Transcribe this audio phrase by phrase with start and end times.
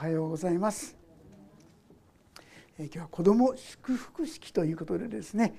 [0.00, 0.96] おはようございます、
[2.78, 5.54] え今日は子ども祝福式ということでですね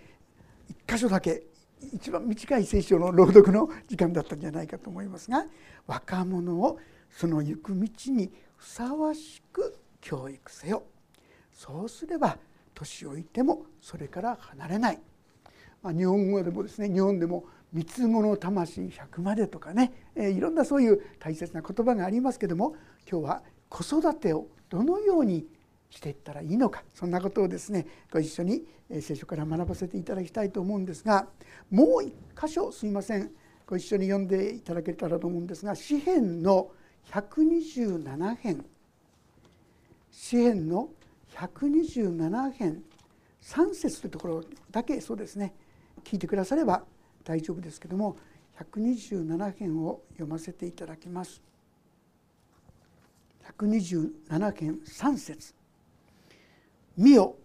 [0.68, 1.44] 一箇所だけ
[1.94, 5.46] 一番短い聖書の朗読の時間だったんじゃないかと思いますが
[5.86, 6.80] 若者を
[7.12, 10.86] その行く道にふさわしく教育せよ。
[11.54, 12.40] そうすれば
[12.74, 15.00] 年老いてもそれから離れない、
[15.84, 22.76] まあ、日本語でもですね日本でも三つ子の魂100までとかね、えいろんなそういう大切な言葉がありますけども
[23.08, 25.48] 今日は子育てをどのように
[25.90, 28.64] していったらいいのかそんなことをですねご一緒に
[29.02, 31.28] 聖書から学ばせていただきたいと思うんですが
[31.70, 33.32] もう一箇所すいません。
[33.66, 36.72] ご一緒に読んでいただけたらと思うんですが詩編の
[37.10, 38.66] 127編。
[40.12, 40.90] 詩編の
[41.34, 42.84] 127編。
[43.42, 45.54] 3節というところだけそうですね。
[46.04, 46.84] 聞いてくだされば
[47.24, 48.18] 大丈夫ですけども
[48.60, 51.51] 127編を読ませていただきます。
[53.58, 55.54] 127編3節。
[56.98, 57.36] 見よ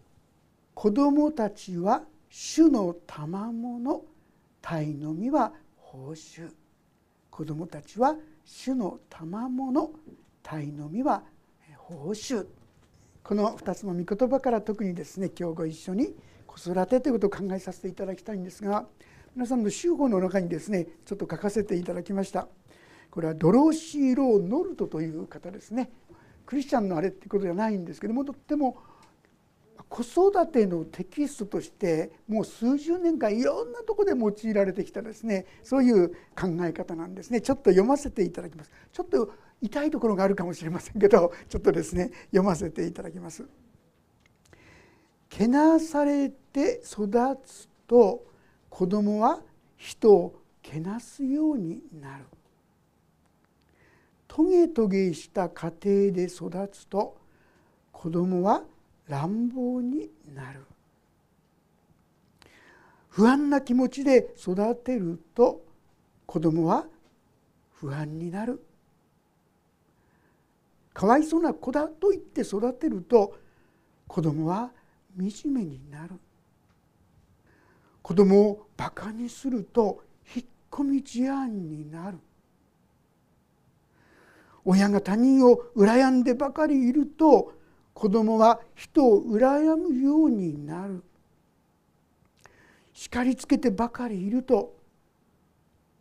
[0.75, 4.05] 子供たちは主の賜物
[4.61, 6.51] 鯛の実は報酬。
[7.31, 9.91] 子供たちは主の賜物
[10.43, 11.23] 鯛の実は
[11.77, 12.47] 報酬。
[13.23, 16.15] この2つの御言葉から特にですね今日ご一緒に
[16.47, 18.87] 子育てということを考えさせていただきたいんですが
[19.35, 22.49] 皆さんの週報の中にですねちょっと書かせていただきました。
[23.17, 25.91] これはドローシー・ロー・ノルトという方ですね。
[26.45, 28.77] クリスチャンのあれってことじゃないんですけどもとっても
[29.89, 35.47] 子育てのテキストとしてもう数十年間いろんなとこで用いられてきたですね。
[35.63, 37.41] そういう考え方なんですね。
[37.41, 38.71] ちょっと読ませていただきます。
[38.93, 43.47] ちょっと痛いところがあるかもしれませんけどちょっとですね読ませていただきます。
[45.31, 47.09] けなされて育
[47.47, 48.27] つと
[48.69, 49.41] 子供は
[49.79, 52.27] 人をけなすようになる。
[54.37, 57.17] トゲトゲした家庭で育つと
[57.91, 58.65] 子供は
[59.09, 60.61] 乱暴になる。
[63.09, 65.65] 不安な気持ちで育てると
[66.27, 66.85] 子供は
[67.77, 68.63] 不安になる。
[70.93, 73.39] かわいそうな子だと言って育てると
[74.07, 74.71] 子供は
[75.17, 76.13] 惨めになる。
[78.03, 80.03] 子供をバカにすると
[80.37, 82.19] 引っ込み思案になる。
[84.69, 87.53] 親が他人を羨んでばかりいると
[87.95, 91.03] 子供は人を羨むようになる。
[92.93, 94.75] 叱りつけてばかりいると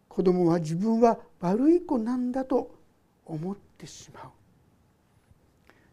[0.10, 2.76] 子供は自分は悪い子なんだと
[3.26, 4.24] 思ってしまう。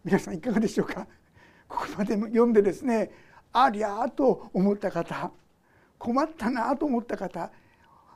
[0.05, 1.07] 皆さんいかがでしょうか？
[1.69, 3.11] ここまで読んでですね
[3.53, 5.31] ありゃーと思った方
[5.99, 7.51] 困ったなと思った方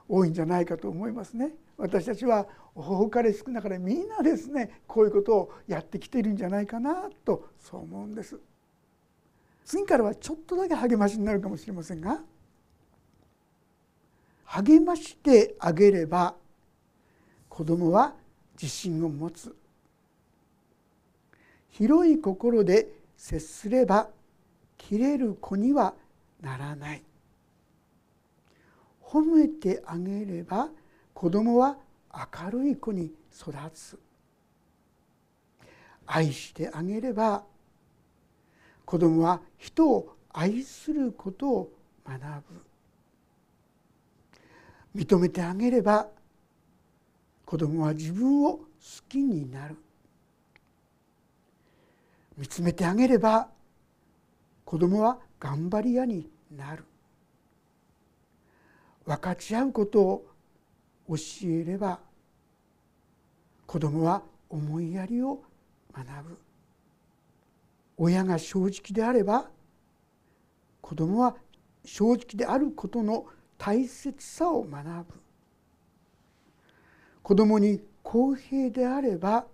[0.08, 1.52] 多いんじゃないかと思いますね。
[1.76, 8.38] 私たちは多かれ少なかれみんなですねこういうことをやってきているんじゃないかなとそう思うんです。
[9.64, 12.20] 次からはちょっとだけ励ましになるかもしれませんが
[14.44, 16.36] 励ましてあげれば
[17.48, 18.14] 子供は
[18.54, 19.54] 自信を持つ
[21.70, 22.86] 広い心で
[23.16, 24.08] 接すれば
[24.78, 25.94] 切れる子には
[26.40, 27.02] ならない
[29.02, 30.68] 褒めてあげれば
[31.16, 31.78] 子供は
[32.12, 33.98] 明るい子に育つ。
[36.06, 37.42] 愛してあげれば
[38.84, 41.72] 子供は人を愛することを
[42.06, 42.20] 学
[44.94, 45.00] ぶ。
[45.00, 46.06] 認めてあげれば
[47.46, 48.64] 子供は自分を好
[49.08, 49.76] きになる。
[52.36, 53.48] 見つめてあげれば
[54.66, 56.84] 子供は頑張り屋になる。
[59.06, 60.35] 分かち合うことを
[61.08, 62.00] 教えれば
[63.66, 65.42] 子供は思いやりを
[65.92, 66.38] 学ぶ。
[67.98, 69.48] 親が正直であれば
[70.80, 71.36] 子供は
[71.84, 73.26] 正直であることの
[73.58, 75.04] 大切さを学ぶ。
[77.22, 79.46] 子供に公平であれば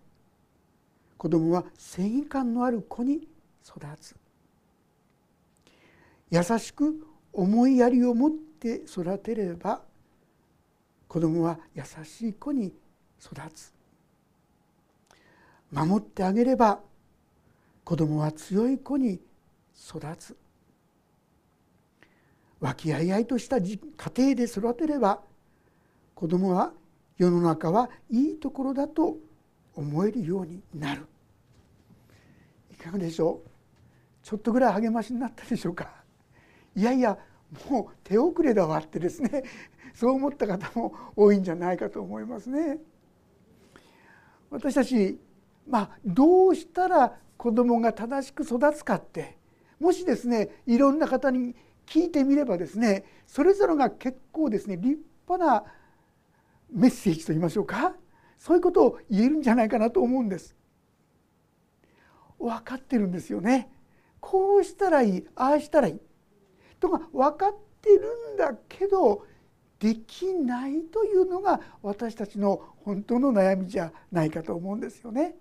[1.16, 3.28] 子供は正義感のある子に
[3.64, 4.16] 育つ。
[6.30, 9.82] 優しく思いやりを持って育てれば
[11.12, 12.72] 子供は優しい子に
[13.22, 13.70] 育つ。
[15.70, 16.80] 守ってあげれば
[17.84, 19.20] 子供は強い子に
[19.76, 20.34] 育つ。
[22.60, 23.78] 和気あいあいとした家
[24.16, 25.20] 庭で育てれば
[26.14, 26.72] 子供は
[27.18, 29.18] 世の中はいいところだと
[29.74, 31.04] 思えるようになる。
[32.72, 33.48] いかがでしょう？
[34.22, 35.90] ちょっとぐらい励ましになったでしょうか？
[36.74, 37.18] いやいや
[37.68, 39.44] もう手遅れだわってですね
[39.94, 42.78] そう思った方も多いんじゃないかと思いますね。
[44.50, 45.18] 私たち
[45.66, 49.36] まあどうしたら子供が正しく育つかって
[49.80, 51.54] もしですねいろんな方に
[51.86, 55.64] 聞いてみればですねそれぞれが結構ですね立派な
[56.70, 57.94] メッセージと言いましょうか
[58.38, 60.56] そういうことを言えるんじゃないかなと思うんです。
[62.38, 63.70] 分かってるんですよね。
[64.18, 66.00] こうしたらいいああしたらいい
[66.82, 69.24] とか分かってるんだけど
[69.78, 75.36] できないというのが私たちの本当の悩みじゃないかと思うんですよね。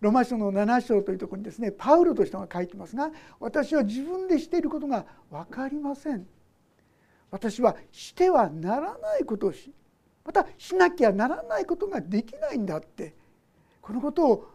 [0.00, 6.26] ロマ書の7章というところにですねパウロという人が書いてますが私は自分でしていることが分かりません。
[7.30, 9.72] 私はしてはならないことをし
[10.24, 13.14] またしなきゃならないことができないんだって
[13.82, 14.50] このことを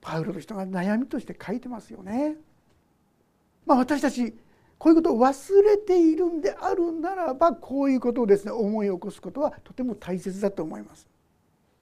[0.00, 2.36] パウロの人が悩みとして書いてますよね。
[3.66, 4.34] まあ、私たち
[4.84, 11.08] こういうことを忘れているんであるならばこういうことをですね思い起こすことはとても大切だと思います。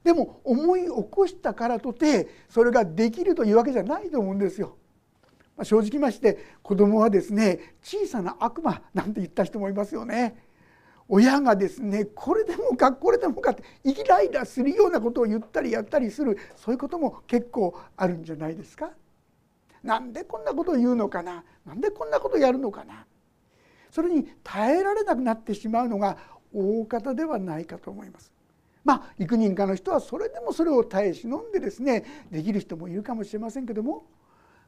[0.04, 4.76] でも思い起こしたからとてそれができるというわけじゃないと思うんですよ。
[5.56, 10.36] まあ、正直まして子供はですね小さな悪魔なんて言った人もいますよね。
[11.08, 18.92] 親がですねこれでもかこれでもかってイライラするようなことを言ったりやったりするそういうことも結構あるんじゃないですか。
[19.82, 21.44] なんでこんなことを言うのかな？
[21.66, 23.06] なんでこんなことをやるのかな？
[23.90, 26.16] それに耐えられなくなってしまうのが
[26.52, 28.32] 大方ではないかと思います。
[28.84, 34.06] まあ幾人かの人はそれでもそれを耐え忍んでですねできる人もいるかもしれませんけども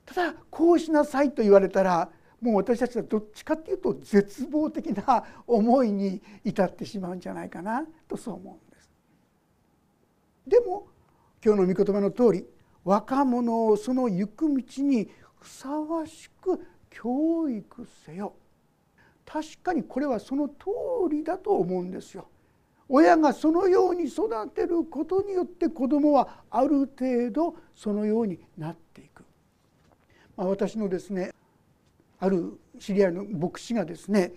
[0.06, 8.90] ただこうしなさいと言われたらもう私たちはどっちかっていうと絶望的な思いに至ってしまうんじゃないかなとそう思うんです。
[10.46, 10.86] でも
[11.44, 12.46] 今日の御言葉の通り
[12.84, 15.08] 若者をその行く道に
[15.40, 16.60] ふさわしく
[16.90, 18.34] 教育せよ
[19.24, 20.54] 確かにこれはその通
[21.10, 22.28] りだと思うんですよ。
[22.88, 29.24] 親がそのように育てることによって子供はある程度そのようになっていく。
[30.36, 31.32] まあ、私のですね
[32.18, 34.32] ある知り合いの牧師がですね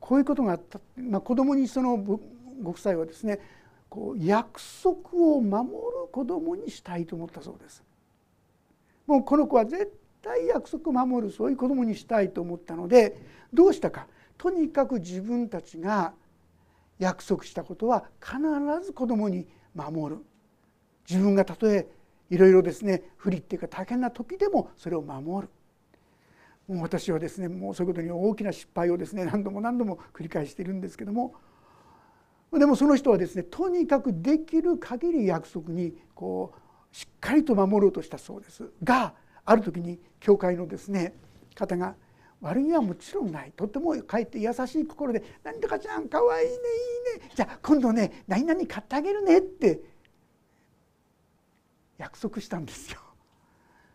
[0.00, 2.20] こういうことがあった、まあ、子供にそのご
[2.62, 3.40] 夫妻はですね
[3.88, 5.72] こう約束を守る
[6.12, 7.82] 子供にしたいと思ったそうです。
[9.06, 13.20] もうこの子は絶対約束を守るそういう子供にしたいと思ったので
[13.52, 14.06] どうしたか。
[14.36, 16.12] とにかく自分たちが
[16.98, 18.38] 約束したことは必
[18.84, 20.22] ず子供に守る。
[21.08, 21.88] 自分がたとえ
[22.28, 25.52] いろいろですね不利っていうか大変な時でもそれを守る。
[26.68, 31.34] もう私はですねもうそういうことに大きな失敗をですね何度も何度も繰り返しているんですけども
[32.52, 39.14] でもその人はですねとにかくできる限り約束にこうしっかりと守ろうとしたそうですが
[39.44, 41.14] ある時に教会のですね
[41.54, 41.94] 方が
[42.40, 49.80] 悪気はもちろんないとってもかえって優しい心で「なんとかちゃんかわいいねいいねじゃあ今度ね何々買ってあげるね」って
[51.98, 53.00] 約束したんですよ。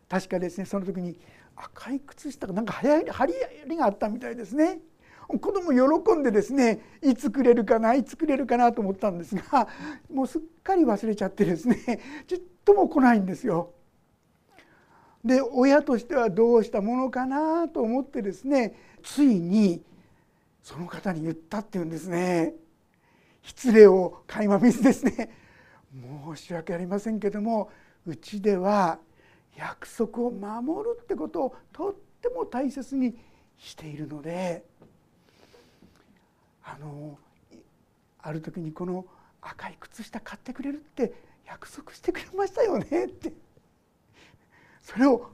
[0.09, 1.17] 確かですねその時に
[1.55, 3.25] 赤い靴下がなんか張
[3.65, 4.79] りがあったみたいですね。
[5.27, 9.67] 子供喜んでですねいつくれるかないつくれるかなと思ったんですが
[10.11, 13.71] もうすっかり忘れちゃってですねちっとも来ないんですよ。
[15.23, 19.81] で親としてはどうしたものかなと思ってですねついに
[20.61, 22.53] その方に言ったっていうんですね
[23.41, 25.29] 失礼を垣間見ずですね
[26.35, 27.69] 申し訳ありませんけども
[28.05, 28.99] うちでは
[29.55, 33.15] 約束を守るってことをとっても大切に
[33.57, 34.65] しているので
[36.63, 37.17] あの
[38.19, 39.05] ある時にこの
[39.41, 41.13] 赤い靴下買ってくれるって
[41.45, 43.33] 約束してくれましたよねって
[44.81, 45.29] それを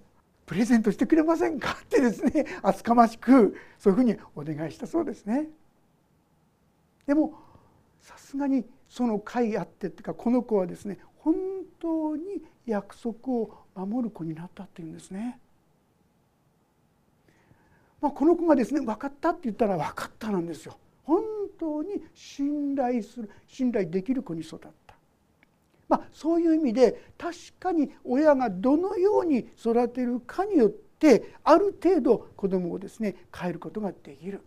[0.46, 5.48] プレゼントしてくれませんかってですね厚かましくそういうふうにお願いしたそうですね。
[7.06, 7.34] でも
[8.02, 11.36] さすがにその会あってっていうかこの子はですね本
[11.80, 15.40] 当に約束を守る子になったっていうんですね。
[18.02, 20.78] まあ、この子がですね分かったって言ったら分かったなんですよ。
[21.10, 21.24] 本
[21.60, 24.96] 当に信頼する信頼できる子に育った。
[25.88, 34.44] まあ、そういう意味で確かに親がどのように育てるかによってある程度子供をですね変えることができる。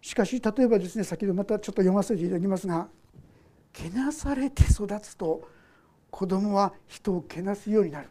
[0.00, 2.86] しかし例えばですね先ほどまたちょっと読ませていただきますが
[3.72, 5.48] けなされて育つと
[6.10, 8.08] 子供は人をけなすようになる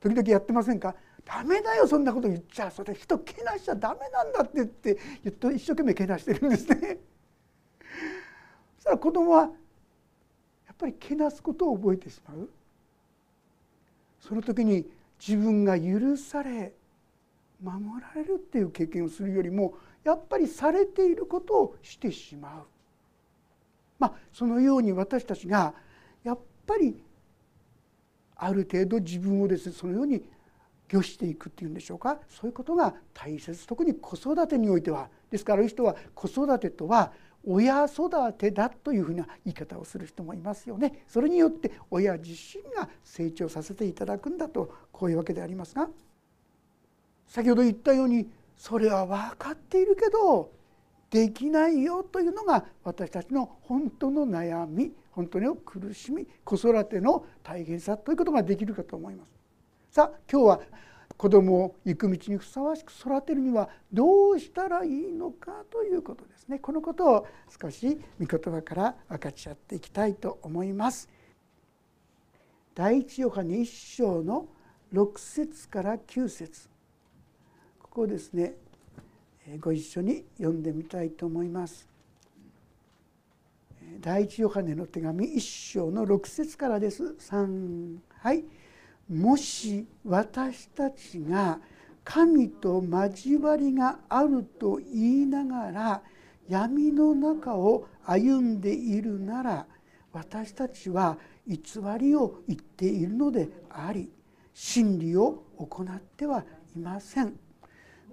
[0.00, 0.96] 時々やってませんか？
[1.24, 6.98] ダメだよそんなこと言っちゃそれ人けなしちゃダメなんだって言って言って一生懸命けなしてるんですね。
[8.76, 9.48] そしたら子供はや
[10.72, 12.48] っぱりけなすことを覚えてしまう
[14.20, 14.86] その時に
[15.18, 16.72] 自分が許され
[17.62, 22.66] 守られるっていう経験をするよりもやっぱりされていることをしてしまう。
[23.98, 25.74] まあ、そのように私たちが
[26.24, 27.02] やっぱり
[28.34, 30.24] ある程度自分をですねそのように
[30.92, 32.18] 御していくっていうんでしょうか？
[32.28, 37.12] そういうことが大切特に子育てにおいてはですからある人は子育てとは
[37.46, 41.04] 親育てだというふうな言い方をする人もいますよね。
[41.08, 45.88] それによって親自身が成長させていただくんだとこういうわけでありますが
[47.26, 50.50] 先ほど言ったようにそれは分かっているけど
[51.08, 59.39] できないよというのが私たちの本当の悩み本当の苦しみ子育ての大変さということができるかと思います。
[59.90, 60.60] さあ今日は
[61.16, 67.26] 子供を行く道にふさわしく育てるにはどうしたらいいのかということですねこのことを
[67.60, 71.08] 少し御言葉から分かち合っていきたいと思います。
[72.76, 74.46] 第一ヨハネ一章の
[74.94, 76.68] 6節から9節
[77.82, 78.54] ここですね
[79.60, 81.88] ご一緒に読んでみたいと思います。
[83.98, 87.16] 第一ヨハネの手紙一章の6節からです。
[87.18, 88.44] 3はい
[89.10, 91.58] もし私たちが
[92.04, 96.02] 神と交わりがあると言いながら
[96.48, 99.66] 闇の中を歩んでいるなら
[100.12, 101.58] 私たちは偽
[101.98, 104.10] りを言っているのであり
[104.54, 106.44] 真理を行っては
[106.76, 107.34] いません。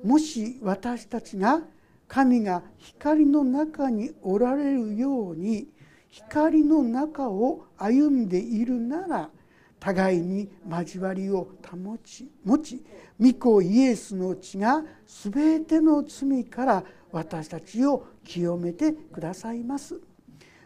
[0.04, 1.62] もし私たちが
[2.08, 5.68] 神が光の中におられるように
[6.10, 9.30] 光の中を歩んでいるなら
[9.79, 12.84] 互いに交わりを保ち持ち
[13.19, 20.00] 御子イエスの血が全ての罪から私たちを清めてくださいます。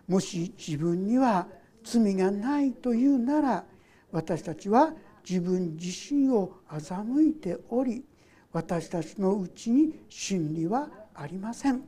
[0.07, 1.47] もし自分には
[1.83, 3.63] 罪がないというなら
[4.11, 4.93] 私たちは
[5.27, 8.03] 自分自身を欺いており
[8.51, 11.83] 私たちのうちに真理はありません。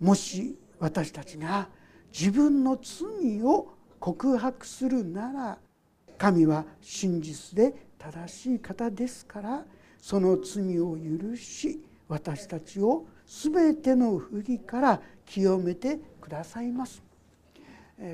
[0.00, 1.68] もし私たちが
[2.12, 5.58] 自分の罪を告白するなら
[6.18, 9.64] 神は真実で正しい方ですから
[10.00, 17.02] その罪を許し私たちを全ての不義から清めてくださいます。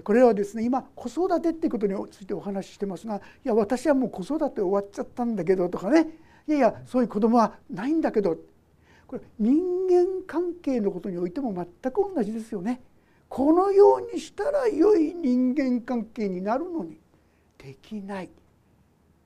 [0.04, 6.08] これはですね今子育てってことについてお話ししてますがいや私はもう子育て終わっちゃったんだけどとかね。
[6.48, 8.36] いやいやそういう子供はないんだけど。
[9.06, 9.54] これ人
[9.90, 12.80] 間関係のことにおいても全く同じですよね。
[13.28, 16.98] このようにしたら良い人間関係になるのに。
[17.62, 18.30] できない。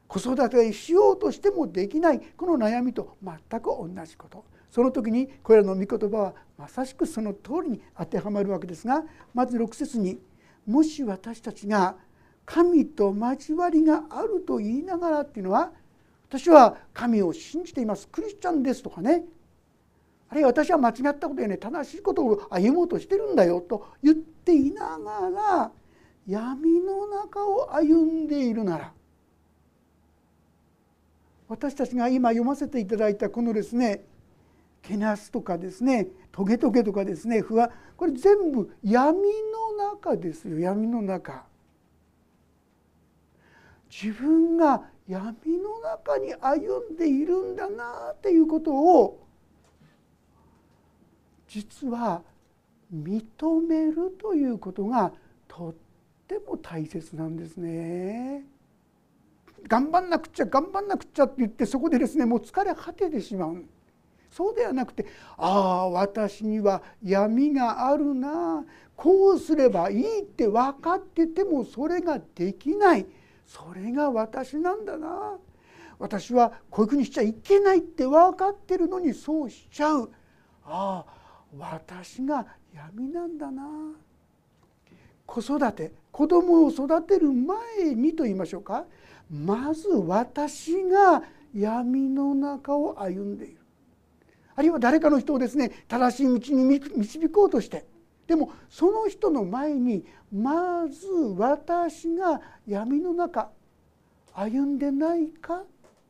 [0.07, 2.21] 子育てしようとしてもできない。
[2.37, 4.45] この悩みと全く同じこと。
[4.71, 10.21] その時にこれらの御言葉はまさしくその通りに当てはまるわけですがまず6節に
[10.67, 11.97] 「もし私たちが
[12.45, 15.73] 神と交わりがあると言いながら」っていうのは
[16.29, 18.07] 私は神を信じています。
[18.09, 19.25] クリスチャンですとかね。
[20.29, 25.73] あるいは私は間違ったことやね正しいことを歩もうとしてるんだよと言っていながら
[26.27, 28.93] 闇の中を歩んでいるなら
[31.49, 34.05] 私たちが今読ませていただいたこのですね
[34.83, 41.45] けなすとかですねトゲトゲとかですね不安これ全部闇の中ですよ闇の中。
[43.91, 49.27] 自分が闇の中に歩んでいるんだなっていうことを
[51.49, 52.23] 実は
[52.93, 53.23] 認
[53.67, 55.13] めるということが
[55.49, 55.75] とっ
[56.29, 58.45] ても大切なんですね。
[59.69, 63.65] 頑張んなくちゃ頑張んなくちゃって言ってそこでですねもう疲れ果ててしまう。
[64.31, 65.07] そうではなくて
[65.39, 68.65] ああ私には闇があるな。
[68.97, 73.07] こうすればいいって分かっててもそれができない。
[73.47, 75.39] それが私なんだな。
[75.99, 80.11] 私はこういうふうにしちゃいけないって分かってるのにそうしちゃう。
[80.65, 81.17] ああ
[81.59, 83.67] 私が闇なんだな。
[85.25, 85.93] 子育て。
[86.17, 88.87] 子供を育てる前にと言いましょうか
[89.31, 91.23] まず私が
[91.55, 93.59] 闇の中を歩んでいる。
[94.55, 97.85] あるいは誰かの人をですね正しい道に導こうとして
[98.27, 101.07] でもその人の前にまず
[101.37, 103.51] 私が闇の中
[104.33, 105.65] 歩んでないか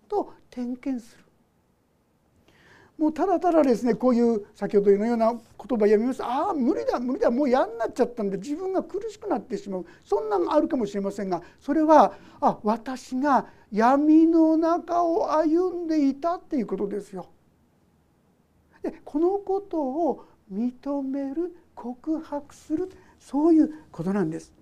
[0.09, 1.26] と点検する。
[2.99, 17.29] もうただただですねこういう先ほどのような言葉を読みますああ無理だ無理だもう嫌になっちゃったんで自分が苦しくなってしまうそんなのあるかもしれませんがそれはあ私が闇の中を歩んでいたっていうことですよ。
[18.83, 22.89] でこのことを認める告白する
[23.19, 24.53] そういうことなんです。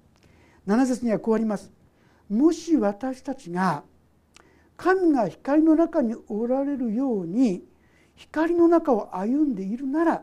[0.66, 1.70] 7節にはこうあります。
[2.28, 3.84] もし私たちが
[4.76, 7.62] 神が光の中におられるように
[8.16, 10.22] 光の中を歩んでいるなら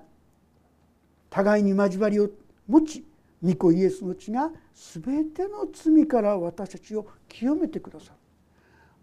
[1.30, 2.30] 互いに交わりを
[2.68, 3.06] 持ち
[3.44, 8.12] 御子イエスの血が全ての罪から私たちを清めてくださ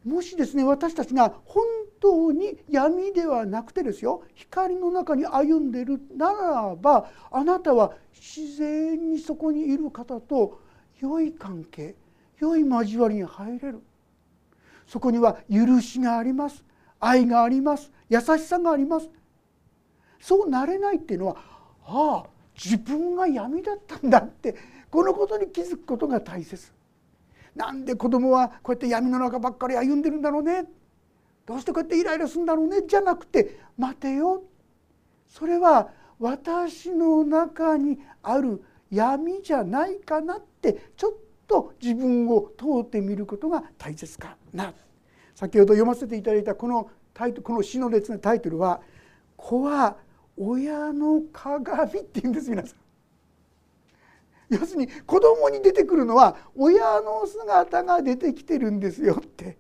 [0.04, 0.11] る。
[0.11, 1.64] もしですね私たちが本
[2.00, 10.61] 当に闇ではなくてですよ光の中に歩んでいるならばあなたは自然にそこにいる方と
[11.00, 11.97] 良い関係
[12.38, 13.80] 良い交わりに入れる。
[14.87, 16.64] そこには許しがあります。
[17.00, 17.92] 愛があります。
[18.08, 19.08] 優しさがあります。
[20.20, 21.36] そうなれないっていうのは
[21.86, 24.56] ああ自分が闇だったんだって
[24.90, 26.72] このことに気づくことが大切。
[27.54, 30.64] なんで子供はこうやって闇の中ばっかり歩んでるんだろうね。
[31.46, 32.82] どうしてこうやってイライラするんだろうね。
[32.86, 34.42] じゃなくて待てよ。
[35.28, 41.12] それは私の中にある闇じゃないかなってちょっ
[41.46, 44.72] と自分を問うてみることが大切かな。
[45.38, 48.80] 先ほど読ませていただいたこのタイトこの詩の列のタイトルは
[49.38, 49.97] 「子は
[50.37, 52.78] 親の鏡」って言うんです皆さん。
[54.49, 59.57] 要するに子供に出てくるのは親の姿が出てきてるんですよって。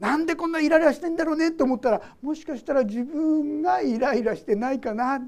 [0.00, 5.20] なんでこんなイライラしてんだろうねと思ったらもしかしたら自分がイライラしてないかな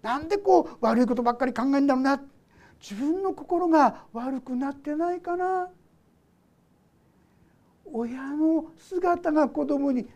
[0.00, 2.22] なんでこう悪いことばっかり考えんだろうな
[2.80, 5.68] 自分の心が悪くなってないかな
[7.92, 10.08] 親の姿が子供に現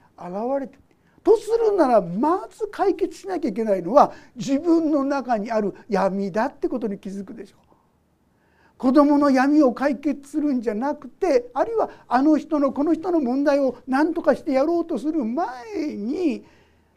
[0.60, 0.78] れて
[1.24, 7.64] とするならまず解決しなきゃいけないのは自分の中にある闇だってことに気づくでしょう。
[8.76, 16.44] 子供の闇を解決するんじゃなくてあるいはあの人のこの人の問題を何とかしてやろうとする前に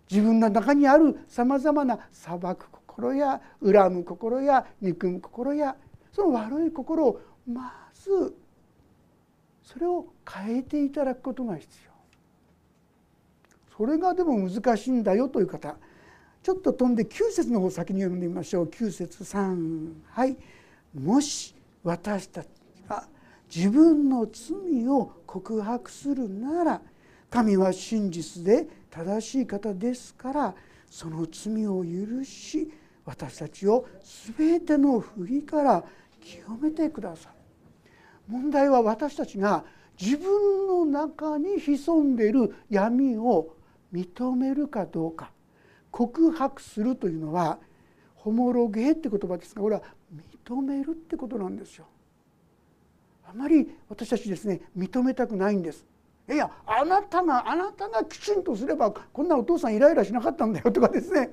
[0.09, 5.75] 自分の中にあるさまざまな裁く心や恨む心や憎む心や
[6.11, 8.35] その悪い心をまず
[9.67, 11.91] それを変えていただくことが必要。
[13.77, 15.75] それがでも難しいんだよという方
[16.41, 18.65] ちょっと飛んで9節の方先に読んでみましょう。
[18.65, 20.37] 9節3はい。
[20.97, 22.47] もし私たち
[22.87, 23.05] が
[23.53, 26.81] 自分の罪を告白するなら
[27.29, 30.55] 神は真実で正しい方ですから
[30.89, 32.71] その罪を許し
[33.03, 33.85] 私たちを
[34.37, 35.83] 全ての不義から
[36.21, 37.36] 清めてください。
[38.27, 39.63] 問題は私たちが
[39.99, 43.55] 自分の中に潜んでいる闇を
[43.93, 45.31] 認めるかどうか
[45.91, 47.57] 告白するというのは
[48.15, 49.81] ホモロゲーって言葉ですがこれは
[50.45, 51.85] 認めるってことなんですよ。
[53.25, 55.85] あまり私たちですね認めたくないんです。
[56.29, 61.31] いやあなたがあなたがきちんとすればこんなお父さんイライラしなかったんだよとかですね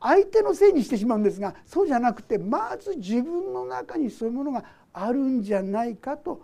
[0.00, 6.42] 相手のせいにしてしまうんですがそうじゃなくてまず自分の中にそういうものがあるんじゃないかと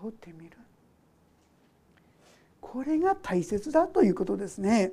[0.00, 0.56] 問うてみる。
[2.60, 4.92] これが大切だということですね。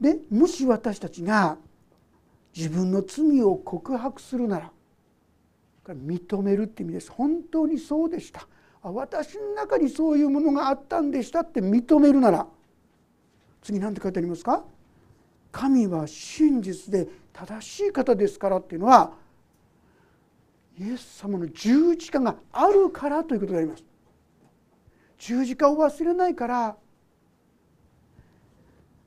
[0.00, 1.56] でもし私たちが
[2.54, 4.70] 自分の罪を告白するなら
[5.88, 7.10] 認めるって意味です。
[7.10, 8.46] 本当にそうでした。
[8.82, 12.46] 私の中にそういうものがあったんでしたって認めるなら
[13.62, 14.64] 次何て書いてありますか？
[15.50, 19.12] 神は真実で正しい方ですからっていうのは
[20.80, 23.84] イエス様の十字架があるからということであります
[25.18, 26.76] 十字架を忘れないから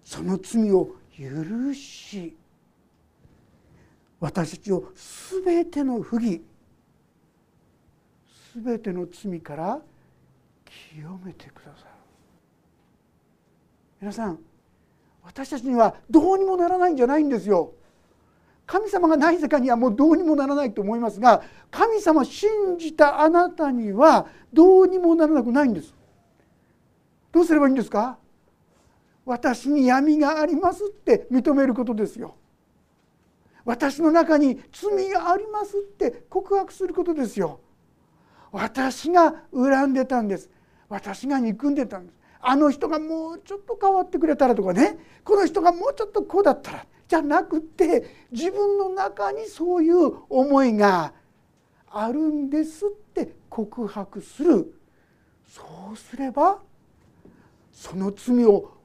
[0.04, 2.36] その罪を許し
[4.20, 4.92] 私たちを
[5.44, 6.44] 全ての不義
[8.56, 9.80] 全ての罪から
[10.94, 11.92] 清めてくださる
[14.02, 14.40] 皆さん
[15.24, 17.74] 私たちにはどうにもならないんじゃないんですよ。
[18.72, 25.94] 神様がない世界にはもうどうにもならないと思いますが神様信じたあなたにはどうにもならなくないんです。
[27.34, 28.18] どうすればいいんですか？
[29.26, 32.36] 私に闇がありますって認めることですよ。
[33.66, 37.60] 私の中に罪がありますって告白することですよ。
[38.54, 40.50] 私が恨んでたんです。
[40.88, 42.16] 私が憎んでたんです。
[42.40, 51.12] あの人がもうちょっと変わってくれたらとかねこの人がもうちょっとこうだったらじゃなくて自分の中にそういう思いが
[51.90, 54.74] あるんですって告白する。
[55.46, 56.62] そうすれば
[57.74, 58.78] その罪を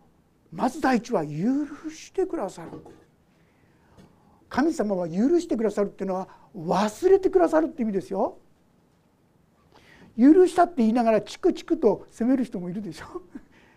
[0.52, 1.30] まず第一は許
[1.88, 2.70] してくださる。
[4.48, 8.38] 神様は許してくださるっていうのは忘れてくださるって意味ですよ。
[10.18, 13.06] 許したって言いながらチクチクと責める人もいるでしょ。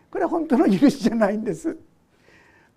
[0.09, 1.77] これは本当の許しじゃないんです。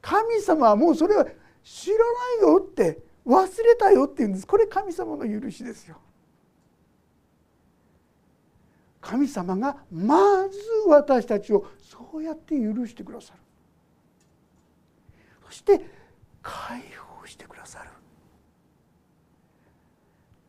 [0.02, 1.26] 神様はもうそれは
[1.62, 2.02] 知らな
[2.48, 4.46] いよって忘れたよって言うんです。
[4.46, 5.98] これ神様の許しですよ。
[9.00, 13.40] 神様がまず私たちをそうやって許してくださる。
[15.46, 15.84] そして
[16.40, 16.82] 解
[17.20, 17.90] 放してくださる。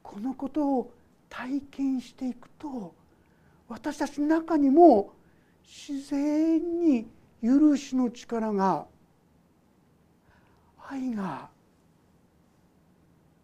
[0.01, 0.93] このことを
[1.29, 2.93] 体験していくと
[3.67, 5.13] 私たちの中にも
[5.65, 7.07] 自然に
[7.41, 8.85] 許しの力が
[10.89, 11.49] 愛が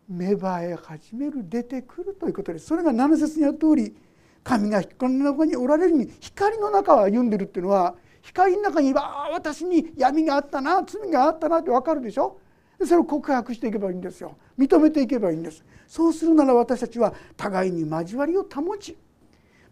[0.08, 2.66] 芽生え始める出てくるということです。
[2.66, 3.96] それが7節にある通り
[4.44, 12.40] 神が光の中におられるに光の中は歩んでるっていうのは光の中にああ私に闇があったな罪があったなって分かるでしょ。
[12.82, 14.38] それを告白していけばいいんですよ。
[14.58, 15.64] 認めていけばいいんです。
[15.86, 18.98] そうするなら私たちは互いに交わりを保ち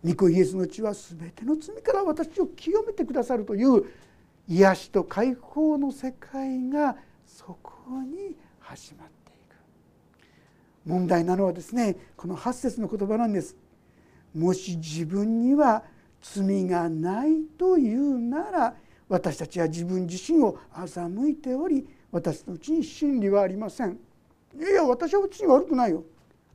[0.03, 3.85] 御子イエスの血は全ての罪から私を清めてくださるという
[4.47, 6.95] 癒しと解放の世界が
[7.87, 9.55] そこに始まっていく。
[10.85, 13.55] 問題なのはですねこの8節の言葉なんです。
[14.35, 15.83] もし自分には
[16.21, 18.75] 罪がないというなら
[19.07, 23.97] 私たちは自分自身を欺いており私のうちに真理はありません。
[24.59, 26.03] いやいや私はうちに悪くないよ。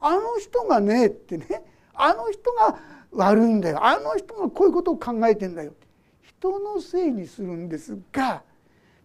[0.00, 1.46] あの人がねってね。
[1.94, 2.78] あの人が
[3.10, 3.82] 悪いんだよ。
[3.82, 5.72] あの人がこういうことを考えてんだよ。
[6.20, 8.42] 人のせいにするんですが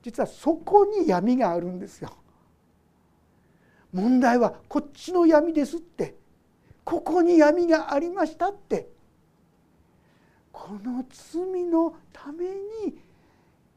[0.07, 2.09] 実はそこに闇があるんですよ。
[3.91, 6.15] 問題はこっちの闇ですって。
[6.85, 8.87] ここに闇がありましたって。
[10.53, 12.45] この罪のため
[12.85, 12.97] に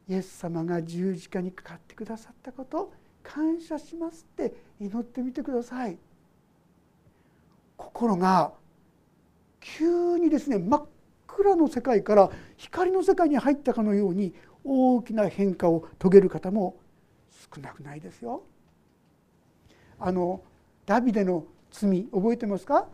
[0.08, 2.92] イエス様が十字架にかかってくださったこと
[3.24, 4.54] 感謝しますって。
[4.80, 5.98] 祈ってみてください。
[7.76, 8.52] 心が
[9.58, 10.86] 急にですね真っ
[11.26, 14.32] 暗の世界から光の世界に入ったかのように
[14.64, 16.76] 大きな変化を遂げる方も
[17.54, 18.42] 少なくないですよ。
[19.98, 20.42] あの
[20.86, 22.86] ダビデの罪覚えてますか？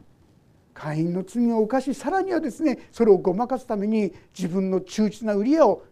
[0.74, 5.82] 会員の罪を犯しさらにはですねそれをごまかすために自分の忠実な売り屋を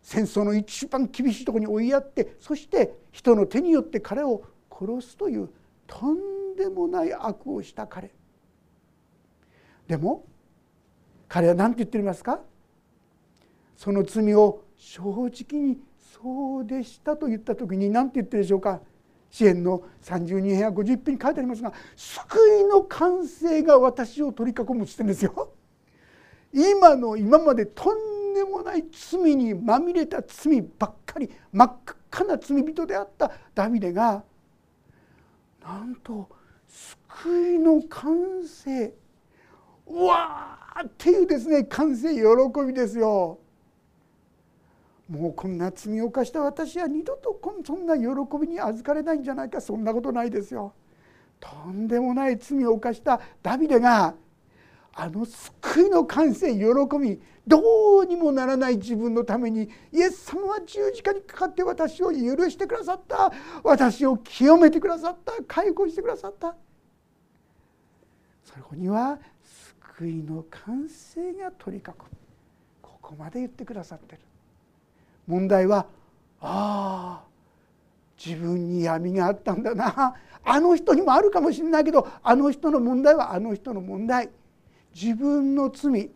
[0.00, 5.50] 戦争の一番厳しいところに追いやってそして人の手によって彼を殺すという
[5.88, 8.12] とんでもない悪をした彼。
[9.88, 10.24] でも
[11.28, 12.40] 彼は何て言っていますか？
[13.76, 15.78] その罪を正直に
[16.22, 18.80] そうでしたと言った時に何て言ってるでしょうか
[19.30, 25.52] 支援の32編や50編に書いてありますが救いの完成が私を取り囲むって言ってんですよ。
[26.52, 31.76] 今の今までとんでもない罪にまみれた罪ばっかり真っ
[32.10, 34.24] 赤な罪人であったダビデが
[35.62, 36.28] なんと
[36.66, 38.94] 救いの完成
[39.86, 42.22] うわーっていうですね完成喜
[42.66, 43.38] びですよ。
[45.08, 48.04] もうこんな罪を犯した私は二度とそんな喜
[48.38, 49.60] びに預かれないんじゃないか。
[49.60, 50.74] そんなことないですよ。
[51.40, 54.14] とんでもない罪を犯したダビデが
[54.92, 56.64] あの救いの完成喜
[56.98, 62.18] びどうにもならない自分のためにイエス様は十字架にかかって私を許
[62.50, 63.32] してくださった。
[63.62, 65.32] 私を清めてくださった。
[65.46, 66.54] 解放してくださった。
[68.44, 69.18] そこには
[69.96, 71.94] 救いの完成が取り囲む
[72.82, 74.22] ここまで言ってくださってる。
[75.28, 75.86] 問題は
[76.40, 77.24] ああ
[78.22, 80.16] 自分に闇があったんだな。
[80.44, 84.30] あの人にもあるかもしれないけどあの人の問題はあの人の問題。
[84.94, 86.10] 自分の罪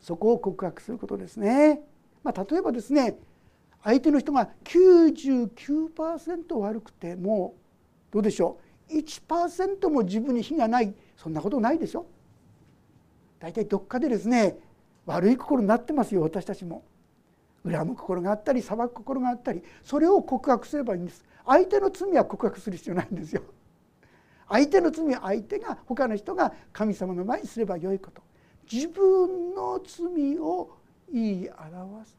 [0.00, 1.80] そこを告白することですね。
[2.24, 3.18] まあ、例えばですね
[3.84, 7.54] 相手の人が99%悪くても
[8.10, 8.58] どうでしょ
[8.90, 10.94] う？1%も自分に非がない。
[11.16, 12.06] そんなことないでしょ？
[13.38, 14.58] 大体どっかでですね
[15.06, 16.82] 悪い心になってますよ私たちも。
[17.64, 21.24] 恨む心があったり裁く心があったりそれを告白すればいいんです。
[21.46, 23.42] 相手の罪は告白する必要ないんですよ。
[24.48, 28.22] 相手の罪は相手が他の人が神様の前にすればよいこと。
[28.70, 30.70] 自分の罪を
[31.12, 32.16] 言い表す。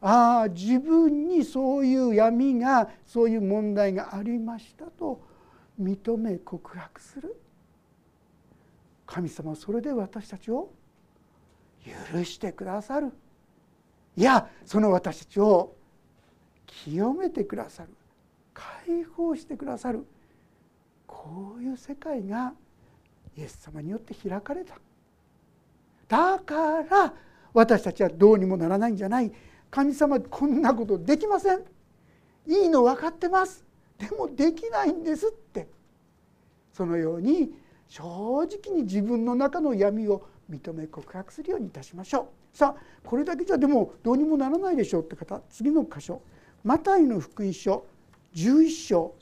[0.00, 5.20] ああ自分にそういう闇がそういう問題がありましたと
[5.80, 7.36] 認め告白する。
[9.06, 10.70] 神様はそれで私たちを
[12.12, 13.12] 許してくださる。
[14.20, 15.74] いやその私たちを
[16.66, 17.88] 清めてくださる。
[18.52, 20.04] 解放してくださる。
[21.06, 22.52] こういう世界が
[23.34, 24.74] イエス様によって開かれた。
[26.06, 27.14] だから
[27.54, 29.32] 私たちはどうにもならないんじゃない。
[29.70, 31.62] 神様こんなことできません。
[32.46, 33.64] いいの分かってます。
[33.96, 35.66] でもできないんですって。
[36.74, 37.54] そのように
[37.88, 38.02] 正
[38.42, 42.39] 直に自分の中の闇を認め告白するようにいたしましょう。
[42.52, 46.20] さあこれだけじゃでもどうにもならないでしょうって方次の箇所。
[46.62, 47.86] マタイの福音書
[48.34, 49.14] 11章。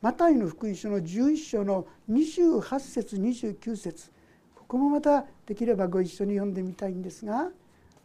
[0.00, 4.10] マタイの福音書の11章の28節29節。
[4.54, 7.50] ここもまたできればご一緒に読んでみたいんですが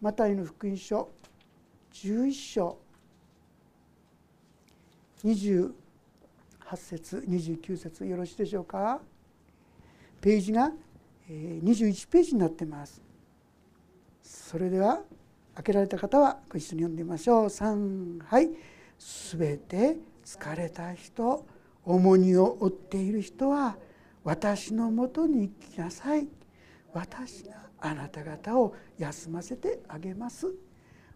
[0.01, 1.09] マタイの福音書
[1.93, 2.77] 11章。
[5.23, 5.73] 28
[6.75, 9.01] 節29節よろしいでしょうか？
[10.21, 10.71] ページが
[11.29, 13.08] 21ページになってます。
[14.29, 15.01] それでは
[15.55, 17.45] 開けられた方はご一緒に読んでみましょう。
[17.47, 18.51] 3はい。
[18.99, 21.47] すべて疲れた人
[21.83, 23.75] 重荷を負っている人は
[24.23, 26.27] 私のもとに来なさい。
[26.93, 30.53] 私があなた方を休ませてあげます。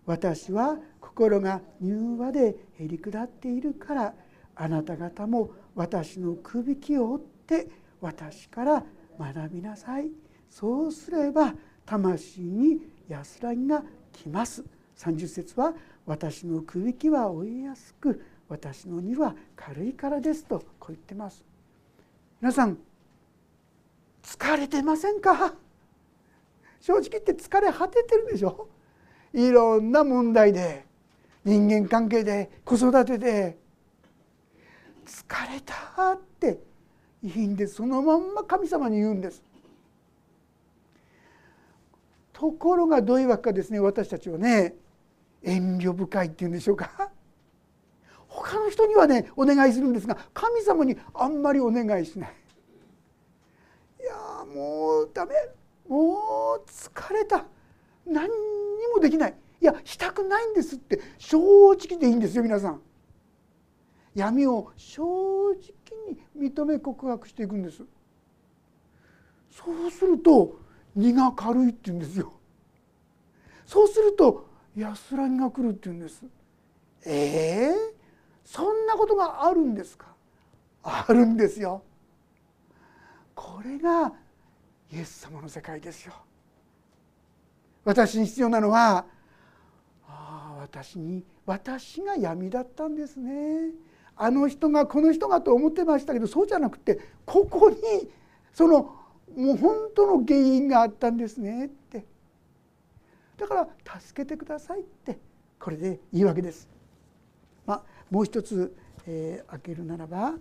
[0.07, 4.13] 私は心が柔和でへり下っているから。
[4.55, 7.67] あなた方も私のくびきを追って
[8.01, 8.83] 私から
[9.19, 10.09] 学びなさい。
[10.49, 11.53] そうすれば
[11.85, 14.63] 魂に安らぎが来ます。
[14.97, 15.73] 30節は
[16.05, 21.43] 私のくびきは追いやすく私の荷は軽いからですとこう言ってます。
[22.41, 22.77] 皆さん
[24.21, 25.53] 疲れてませんか？
[26.79, 28.67] 正直言って疲れ果ててるでしょ？
[29.33, 30.85] いろんな問題で
[31.43, 33.57] 人間関係で子育てで
[35.05, 36.59] 疲れたって
[37.21, 39.41] いいんでそのまんま神様に言うんです。
[42.43, 44.75] ところがどういうわけかですね私たちはね
[45.43, 47.09] 遠慮深いっていうんでしょうか。
[48.27, 52.35] 他の人にはねお願いするんですが神様にあんまりお願いしない。
[54.01, 55.33] いやもうダメ。
[55.87, 57.45] もう疲れた。
[58.05, 58.33] 何に
[58.93, 59.35] もできない。
[59.61, 60.99] いやしたくないんですって。
[61.17, 62.81] 正直でいいんですよ皆さん。
[64.15, 65.55] 闇を正直
[66.35, 67.85] に認め告白していくんです。
[69.49, 70.61] そうすると
[70.95, 72.33] 荷が軽いって言うんですよ。
[73.65, 76.23] そうすると安らぎが来るって言うんです。
[77.05, 77.75] ええー、
[78.43, 80.07] そんなことがあるんですか？
[80.83, 81.83] あるんですよ。
[83.35, 84.13] これが
[84.91, 86.13] イエス様の世界ですよ。
[87.83, 89.05] 私に必要なのは
[90.07, 93.71] ああ私に私が闇だったんですね。
[94.15, 97.77] あの人がこの人がと思ってましたけどそうじゃなくてここに
[98.53, 98.95] その
[99.35, 102.05] もう本当の原因があったんですねって
[103.37, 105.17] だから助けてくださいって
[105.59, 106.67] これでいいわけです。
[107.65, 108.75] まあ、もう一つ、
[109.07, 110.33] えー、開けるならば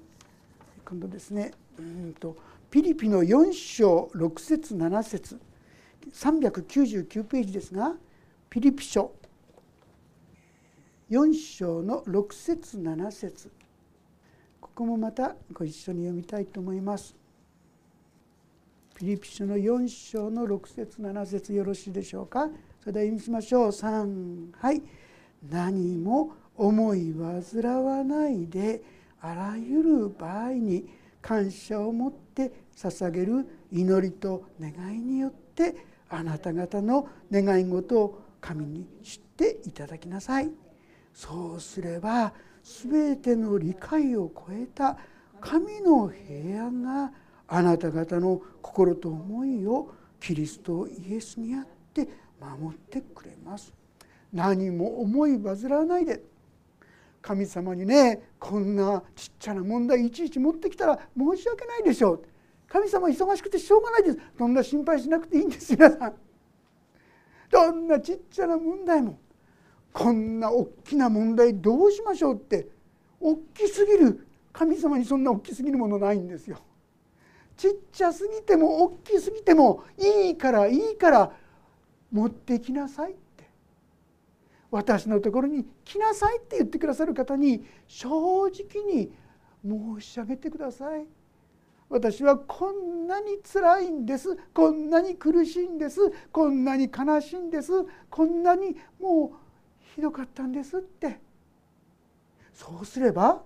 [0.85, 2.37] 今度ですねうんと
[2.71, 5.41] ピリピの4章6節7節
[6.13, 7.95] 399ページですが
[8.51, 9.13] ピリピ書
[11.11, 13.51] 4章の6節7節
[14.61, 17.22] ここもまたご一緒に読みたいと思います。
[19.03, 22.49] ピリピ書の4章の6節7節よろしいでしょうか？
[22.79, 23.69] それでは読みしましょう。
[23.71, 24.81] 3はい。
[25.51, 28.81] 何も思い煩わないで
[29.21, 30.88] あらゆる場合に
[31.21, 40.53] 感謝を持って捧げる祈りと願いによってあなた方の願い事を神に知っていただきなさい。
[41.12, 44.97] そうすれば全ての理解を超えた
[45.41, 47.11] 神の平安が
[47.49, 52.09] あなた方の心と思いをキリストイエスにあって
[52.41, 53.73] 守ってくれます。
[54.33, 56.23] 何も思い煩わないで。
[57.21, 62.25] 神様にねこんなちっちゃな問題いちいち持ってきたら申し訳ないでしょう。
[62.67, 64.19] 神様忙しくてしょうがないです。
[64.37, 66.15] そんな心配しなくていいんです皆さん。
[67.51, 69.19] どんなちっちゃな問題も。
[69.93, 72.67] こんな大きな問題どうしましょうって。
[73.21, 74.27] 大きすぎる。
[74.53, 76.59] 神様にそんな大きすぎるものないんですよ。
[77.62, 81.33] ちっちゃすぎても大きすぎてもいいからいいから
[82.11, 83.48] 持ってきなさいって。
[84.72, 88.09] 私のところに来なさいって言ってくださる方に正
[88.46, 89.12] 直に
[89.64, 91.07] 申し上げてください。
[91.88, 94.37] 私はこんなに辛いんです。
[94.53, 96.01] こんなに苦しいんです。
[96.33, 97.70] こんなに悲しいんです。
[98.11, 99.31] こんなにもう
[99.94, 101.20] ひどかったんですって。
[102.53, 103.40] そうすれば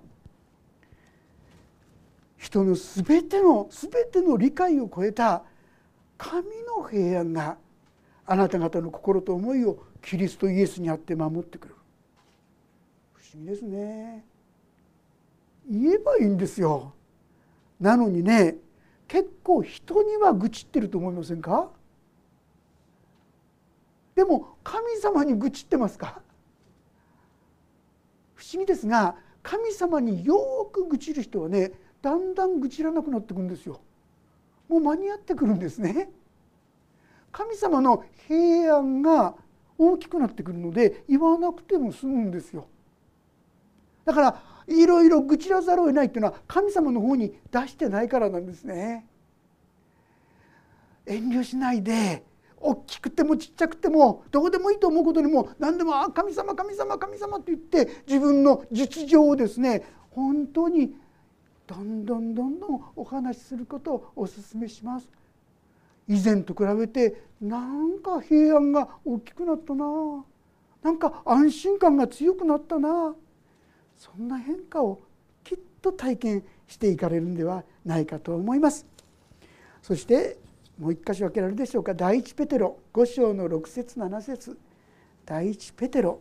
[2.36, 5.42] 人の全ての全ての理解を超えた
[6.18, 6.44] 神
[6.76, 7.56] の平安が
[8.26, 11.74] あなた方の心と思いをキリストイエスにあって守ってくる。
[13.14, 14.24] 不思議ですね。
[15.68, 16.92] 言えばいいんですよ。
[17.80, 18.56] なのにね
[19.08, 21.68] 結構人には愚痴ってると思いませんか？
[24.14, 26.20] でも神様に愚痴ってますか？
[28.34, 31.72] 不思議ですが神様によく愚痴る人はね
[32.02, 33.80] だんだん愚痴らなくなってくるんですよ。
[34.68, 36.10] もう間に合ってくるんですね。
[37.32, 39.34] 神様の平安が
[39.78, 42.66] 大きくなってくるので言わなくても済むんですよ。
[44.04, 49.06] だからいろいろ愚痴らざるを得ないっていうのは神様の方に出してないからなんですね。
[51.06, 52.24] 遠慮しないで
[52.58, 60.96] 大きくてもちっちゃくてもどうでもいいと思うことにも何でも「あ神様神様神様」って言って自分の実情をですね本当に
[61.66, 65.08] どんどんどんどんお話しすることをお勧めします。
[66.08, 69.84] 以前と比べてなんか平安が大きくなったな。
[70.82, 73.14] なんか安心感が強くなったな。
[73.96, 75.00] そんな変化を
[75.42, 78.86] きっと体験していかれるんではないかと思います。
[79.82, 80.38] そして
[80.78, 81.94] もう一箇所開けられるでしょうか。
[81.94, 84.56] 第一ペテロ5章の6節7節。
[85.24, 86.20] 第一ペテロ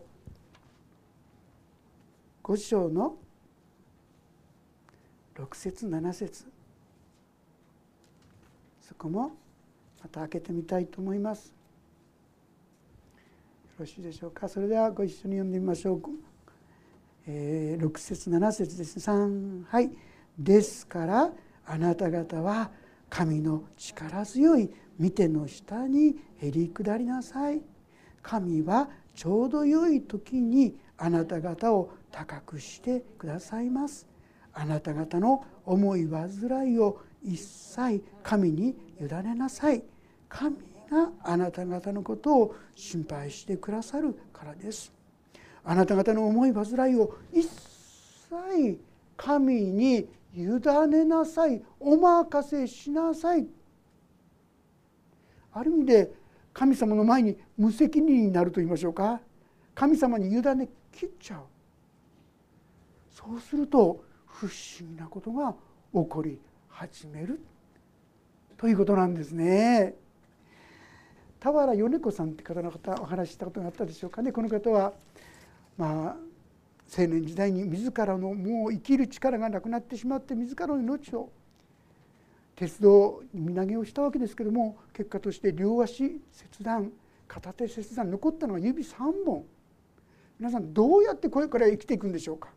[2.42, 3.16] 5章の
[5.36, 6.46] 6節7節。
[8.80, 9.32] そこも
[10.02, 11.48] また開けてみたいと思います。
[11.48, 11.52] よ
[13.80, 14.48] ろしいでしょうか？
[14.48, 16.02] それではご一緒に読んでみましょう、
[17.26, 18.98] えー、6節7節です。
[18.98, 19.90] 3はい。
[20.38, 21.30] ですから
[21.66, 22.70] あなた方は
[23.10, 27.60] 神の力強い見ての下にへり下りなさい。
[28.22, 34.15] 神はちょうど良い時にあなた方を高くしてくださいます。
[34.58, 39.82] あなた方の思い煩いを一切神に委ねなさい。
[40.30, 40.56] 神
[40.90, 44.90] があなた方のことを心配してくださるからです。
[45.62, 48.80] あなた方の思い煩いを一切
[49.18, 50.46] 神に委
[50.88, 51.62] ねなさい。
[51.78, 53.46] お任せしなさい。
[55.52, 56.12] ある意味で
[56.54, 59.20] 神様の前に無責任になると言いましょうか。
[59.74, 61.40] 神様に委ね切っちゃう。
[63.10, 64.05] そうすると
[64.38, 65.54] 不思議なことが
[65.94, 67.40] 起こり始める
[68.58, 69.94] ということなんですね。
[71.40, 74.32] 田原米子さんって方の方お話ししたことがあったでしょうかね。
[74.32, 74.92] この方は
[75.78, 76.16] まあ
[76.98, 81.30] 青年時代に自らのもう生きる力がなくなってしまって自らの命を
[82.56, 86.92] 鉄道に身投げをしたわけですけども結果として両足切断
[87.26, 89.46] 片手切断残ったのは指3本。
[90.38, 92.50] 皆さんどうやってこれから生きていくんでしょうか。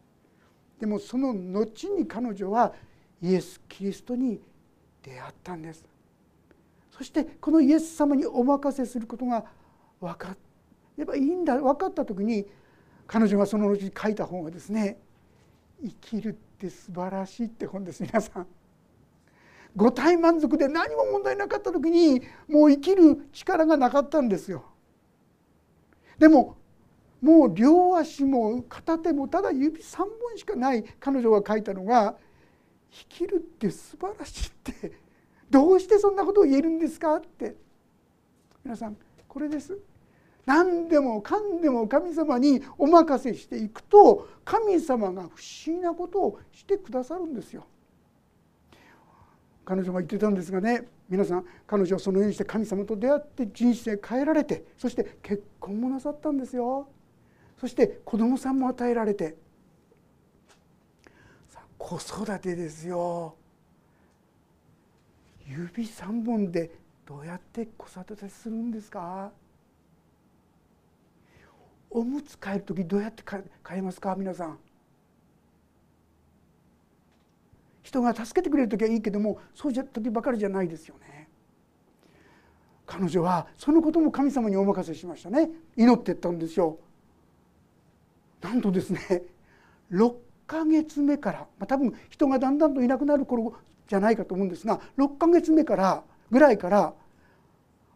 [0.80, 2.74] でもその後に彼女は
[3.22, 4.40] イエス・キリストに
[5.04, 5.86] 出会ったんです
[6.92, 9.46] そしてこのイエス様にお任せすることが
[10.00, 10.36] 分か
[10.98, 12.46] ればいいんだ分かった時に
[13.08, 15.00] 彼女がその後に書いた本はですね
[15.82, 18.48] 「生きるって素晴らしい」って本です皆さん。
[19.76, 24.66] 五体満足で何も問題なかった時にもう生きる力がなかったんですよ。
[26.18, 26.58] でも
[27.22, 32.16] もう両足も片手もただ指3本しかない彼女が書いたのが
[32.92, 34.94] 「生きるって素晴らしい」って
[35.50, 37.56] どうしてそんなことを言えるんですかって
[38.64, 39.78] 皆さんこれです。
[40.46, 45.32] 何でもかんでも神様にお任せしていくと神様が不思
[45.68, 47.68] 議なことをしてくださるんですよ。
[49.64, 56.88] 彼女が言ってたんですがね皆さん彼女はそのようにして神様と出会って人生変えられてそして結婚もなさったんですよ。
[57.60, 59.36] そして子供さんも与えられて。
[61.78, 63.36] 子育てですよ。
[65.48, 66.72] 指3本で
[67.06, 69.32] どうやって子育てするんですか？
[71.90, 73.44] おむつ替える時どうやって替
[73.76, 74.16] えますか？
[74.16, 74.60] 皆さん。
[77.82, 81.28] 人が助けてくれる時はいいけどもそうじゃ時ばかりじゃないですよね。
[82.86, 85.50] 彼女はそのことも神様にお任せしましたね。
[85.76, 86.78] 祈ってったんですよ。
[88.42, 89.24] なんとですね
[89.92, 90.16] 6
[90.48, 93.54] ヶ月目から、まあ、多分人がだんだんといなくなる頃
[93.88, 96.94] じゃないかと思うんですが6ヶ月目からぐらいから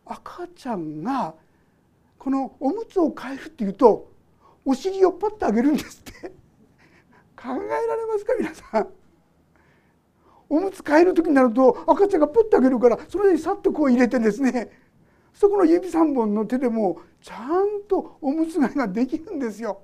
[0.06, 1.36] 赤ちゃんが
[2.18, 4.12] このおむつを替えるっていうと
[4.66, 6.30] お尻をパッと上げるんですって
[7.36, 8.88] 考えられますか皆さん。
[10.50, 14.70] おむつ替える時になると赤ちゃんがプッと上げるからそれでさっとこう入れてですね
[15.34, 19.82] そこの指3本の手でもちゃんとおむつ替えができるんですよ。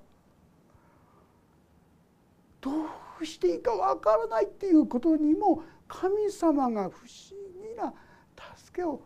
[2.61, 2.71] ど
[3.21, 7.93] うしていいかわからないっていうことにも神様が不思議な
[8.55, 9.01] 助けを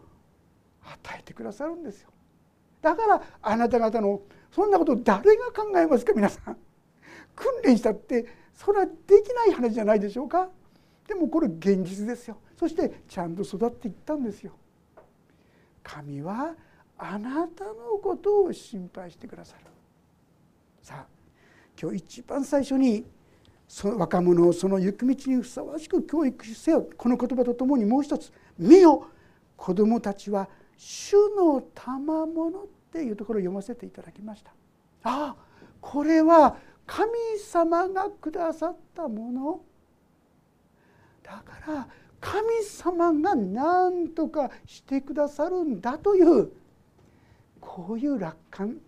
[0.84, 2.10] 与えてくださるんですよ。
[2.82, 6.58] だからあなた方のそんなこと誰が考えますか皆さん。
[7.36, 8.92] 訓練したってそれはで
[9.24, 10.50] きない話じゃないでしょうか。
[11.08, 12.38] でもこれ現実ですよ。
[12.58, 14.54] そしてちゃんと育っていったんですよ。
[15.82, 16.56] 神は
[16.98, 19.66] あなたのことを心配してくださる。
[20.82, 21.06] さあ
[21.82, 23.06] 今日一番最初に
[23.74, 29.08] その若者をその行く道にふさわしく教育せよこの言葉とともにもう一つ「見よ
[29.58, 30.48] 子供たちは
[30.78, 34.52] 主の賜物」っていうところを読ませていただきました。
[35.02, 35.36] ああ
[35.82, 36.56] これは
[36.86, 37.10] 神
[37.40, 39.62] 様がくださったもの。
[41.24, 41.88] だから
[42.22, 46.52] 神様が何とかしてくださるんだという
[47.60, 48.80] こういう楽観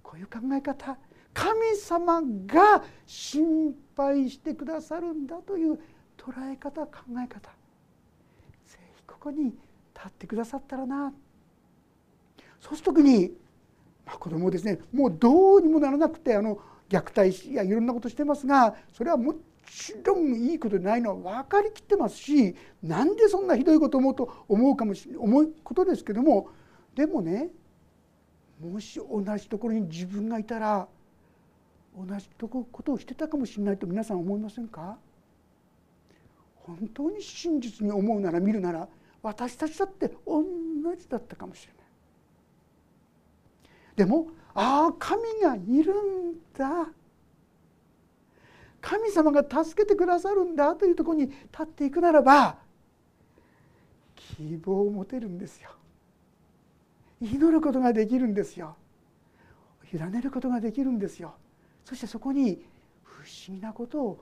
[0.00, 0.96] こういう考え方。
[1.38, 5.78] 神様が心配してくださるんだという
[6.16, 6.90] 捉え方考
[7.24, 7.50] え方。
[8.66, 9.56] ぜひここに立
[10.08, 11.12] ってくださったらな。
[12.60, 13.30] そうする時に、
[14.04, 16.58] まあ、子供ですねもうどうにもならなくてあの
[16.88, 19.34] 虐待やいろんなことしてますがそれはも
[19.70, 26.48] ちろんいいことでないのは分かりきってますしなんでそんなひどいこと思うと思うかもし思うことですけども
[26.96, 27.50] でもね
[28.60, 30.88] もし同じところに自分がいたら
[31.98, 34.96] 同じことをしてたかもしれないと皆さん思いませんか？
[36.56, 38.86] 本当に真実に思うなら見るなら
[39.22, 40.44] 私たちだって同
[40.96, 41.84] じだったかもしれない。
[43.96, 46.88] でもああ神がいるんだ。
[48.80, 52.58] 神様が助けてくださるんだというところに立っていくならば
[54.14, 55.70] 希望を持てるんですよ。
[57.20, 58.76] 祈ることができるんですよ。
[59.92, 61.34] 委ねることができるんですよ。
[61.88, 62.62] そしてそこに
[63.02, 64.18] 不思議なことを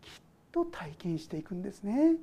[0.00, 0.10] きっ
[0.50, 2.14] と体験していくんですね、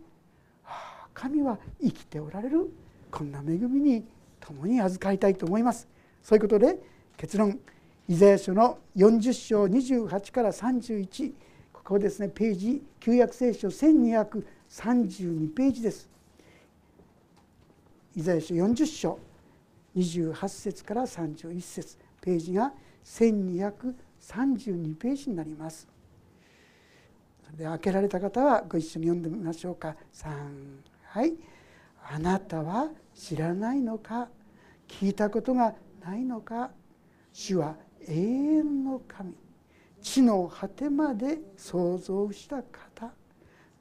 [0.64, 2.74] はあ、神は生きておられる。
[3.12, 4.04] こんな恵みに
[4.40, 5.88] 共に預かりたいと思います。
[6.24, 6.80] そういうことで
[7.18, 7.60] 結論。
[8.08, 11.34] イザヤ書の40章28から31
[11.72, 12.30] ここですね。
[12.30, 16.10] ページ旧約聖書1232ページです。
[18.16, 19.20] イザヤ書40章
[19.96, 22.00] 28節から31節。
[22.22, 22.74] ページが
[23.06, 25.88] 1232 32ページになります。
[27.58, 29.96] で開けられた方はご一緒に読んでみましょうか。
[30.14, 30.30] 3
[31.04, 31.34] はい。
[32.10, 34.30] あなたは知らないのか？
[34.88, 36.72] 聞いたことがないのか？
[37.34, 37.76] 主は
[38.08, 39.36] 永遠の神。
[40.02, 43.12] 地の果てまで創造した方。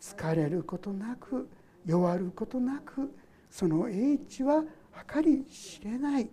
[0.00, 1.48] 疲れることなく
[1.86, 3.14] 弱ることなく
[3.50, 4.64] その英知は
[5.06, 6.28] 計り知れない。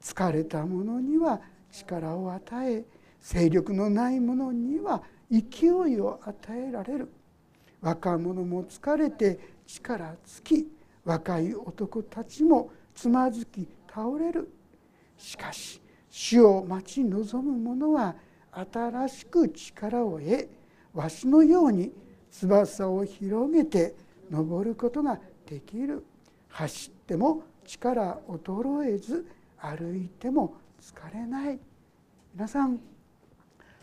[0.00, 1.40] 疲れた者には
[1.70, 2.84] 力を与え
[3.22, 6.34] 勢力のない者には勢いを与
[6.68, 7.12] えられる。
[7.80, 10.68] 若者も疲れて力尽き
[11.04, 14.50] 若い男たちもつまずき倒れる。
[15.16, 18.16] しかし主を待ち望む者は
[18.52, 20.48] 新しく力を得
[20.92, 21.92] わしのように
[22.30, 23.94] 翼を広げて
[24.30, 26.04] 登ることができる。
[26.48, 29.26] 走っても力衰えず
[29.58, 31.58] 歩いても疲れない。
[32.34, 32.80] 皆さん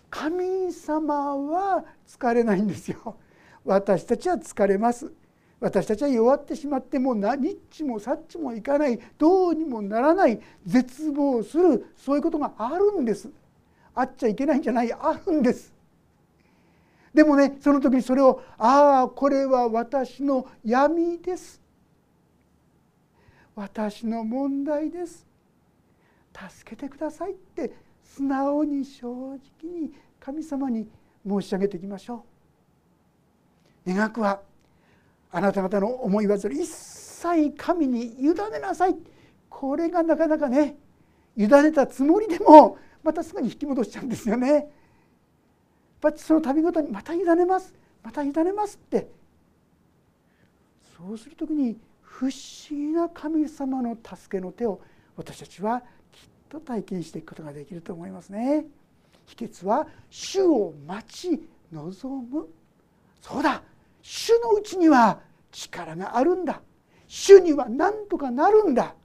[0.10, 3.18] 神様は疲れないんですよ。
[3.66, 5.12] 私たちは疲れます。
[5.60, 9.00] 私たちは弱ってしまってもう何っちもさっちもいかない。
[9.18, 10.40] どうにもならない。
[10.66, 11.88] 絶望する。
[11.98, 13.30] そういうことがあるんです。
[13.96, 14.94] あっちゃいけないんじゃない。
[14.94, 15.78] あるんです。
[17.18, 21.60] でもねその時にそれを「ああこれは私の闇です」
[23.56, 25.26] 私の問題です。
[26.32, 27.72] 助けてくださいって
[28.16, 30.88] 素直に正直に神様に
[31.28, 32.26] 申し上げていきましょ
[33.86, 33.94] う。
[33.94, 34.42] 願くは
[35.32, 38.96] あなた方の思い煩い一切神に委ねなさい。
[39.50, 40.76] これがなかなかね
[41.36, 44.54] 委ねたつもりでもまたすぐに引き戻しちゃうんですよね。
[44.54, 44.66] やっ
[46.00, 49.08] ぱその度ごとにまた委ねますまた委ねますって。
[50.98, 52.32] そうする時に不思
[52.70, 54.82] 議な神様の助けの手を
[55.16, 55.84] 私たちは
[56.50, 58.66] と体験していくことができると思いますね。
[59.26, 62.48] 秘訣は主を待ち望む。
[63.22, 63.62] そうだ。
[64.02, 65.20] 主のうちには
[65.52, 66.62] 力があるんだ。
[67.08, 68.96] 主には何とかなるんだ。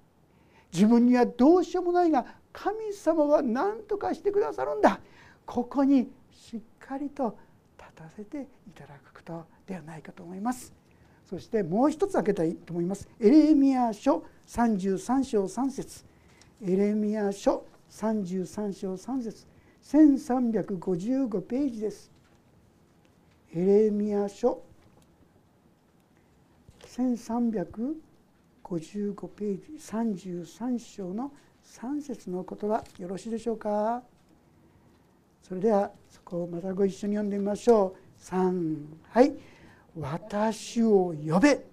[0.73, 5.01] 自分にはどうしようもないが神様は何とかしてくださるんだ。
[5.45, 7.37] ここにしっかりと
[7.79, 10.73] 立たせていただくことではないかと思います。
[11.29, 13.09] そしてもう一つ開けたいと思います。
[13.19, 16.12] エレミア書33章3節。
[16.65, 19.49] エレミア書33章3節。
[19.83, 22.09] 1355ページです。
[23.53, 24.63] エレミア書
[26.87, 27.95] 1355
[29.35, 31.33] ページ33章の
[31.65, 34.05] 3節の言葉よろしいでしょうか？
[35.43, 38.23] それではそこをまたご一緒に読んでみましょう。
[38.23, 39.35] 3はい。
[39.99, 41.67] 私を呼べ。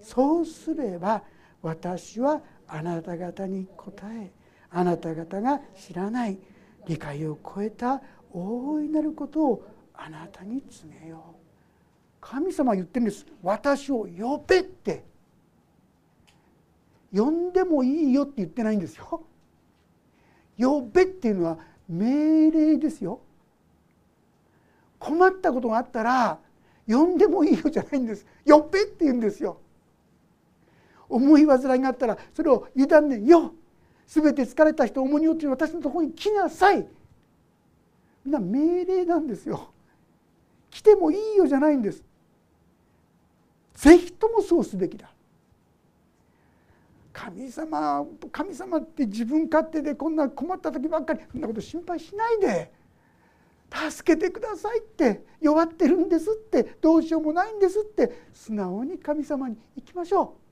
[0.00, 1.22] そうすれば
[1.60, 2.40] 私は
[2.72, 4.30] あなた方に答え
[4.70, 6.38] あなた方が知らない
[6.86, 8.00] 理解を超えた
[8.32, 9.64] 大いなることを
[9.94, 11.40] あなたに告げよう。
[12.20, 13.26] 神様は言ってるんです。
[13.42, 15.04] 私を呼べって。
[17.12, 19.24] 呼んでもいいよって言ってないんですよ。
[20.58, 21.58] 呼べっていうのは
[21.88, 23.20] 命令ですよ。
[24.98, 26.38] 困ったことがあったら
[26.86, 28.26] 呼んでもいいよじゃないんです。
[28.46, 29.59] 呼べって言うんですよ。
[31.10, 33.52] 思い煩いがあったらそれを委ねよ。
[34.06, 36.86] 全て疲れた人重荷をって私のところに来なさい。
[38.24, 39.72] みんな命令なんですよ。
[40.70, 42.02] 来てもいいよじゃないんです。
[43.74, 45.10] ぜひともそうすべきだ。
[47.12, 52.72] 神様神様って自分勝手でこんな困った時ばっかりそんなこと心配しないで。
[53.72, 60.49] 助けてくださいって弱ってるんですってどうしようもないんですって素直に神様に行きましょう。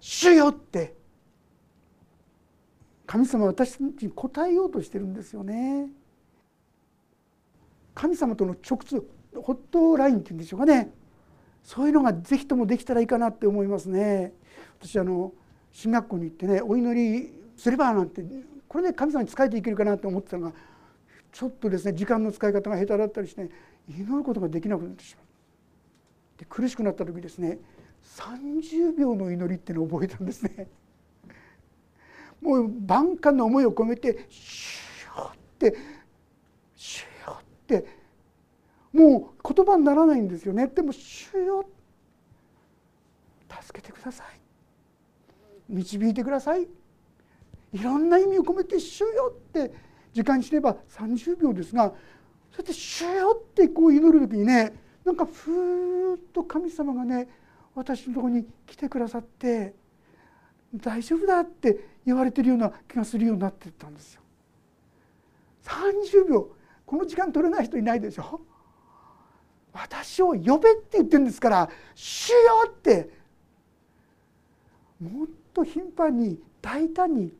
[0.00, 0.94] 主よって
[3.06, 5.88] 神様は私たちに答えようとしてるんですよね。
[7.94, 9.02] 神様との直通
[9.34, 10.92] ホットラインっていうんでしょうかね
[11.62, 14.32] そういうのがぜひともできたらいいかなって思いますね。
[14.78, 15.32] 私あの
[15.72, 18.24] 進学校に行ってねお祈りすればなんて
[18.68, 20.52] これで神様に仕えていけるかなと思ってたのが
[21.32, 23.50] ちょっとですね時間の使い方が下手だったりして
[23.88, 27.58] 祈ることができなくなってしまうで苦しくなった時ですね
[28.14, 30.68] 30秒の祈りっていうのを覚えたんですね。
[32.40, 35.76] もう万感の思いを込めて「シューって
[36.74, 38.06] 「シューって。
[38.92, 40.68] もう言葉にならないんですよね。
[40.68, 41.66] でも「シュー
[43.62, 44.40] 助けてください。
[45.68, 46.66] 導いてください。
[47.72, 49.86] いろんな意味を込めて「主よ」って。
[50.16, 54.72] 時間にすれば30秒ですがそうやって「主よ」ってこう祈る時にね
[55.04, 57.28] なんかふーっと神様がね
[57.76, 59.74] 私のとこに来てくださって
[60.74, 64.22] 「大丈夫だ」って言われてるような気がするようになってったんですよ。
[65.62, 66.56] 30秒
[66.86, 68.40] この時間取れない人いないでしょ？
[69.74, 72.36] 私を呼べって言ってるんですから「主よ」
[72.70, 73.10] って
[74.98, 77.36] もっと頻繁に大胆に